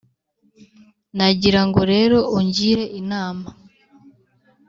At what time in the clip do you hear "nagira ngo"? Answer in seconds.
1.17-1.81